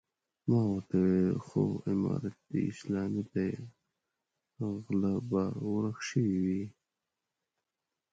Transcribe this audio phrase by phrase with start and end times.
[0.49, 2.37] ما ورته وويل خو امارت
[2.71, 3.51] اسلامي دی
[4.85, 6.63] غله به ورک شوي وي.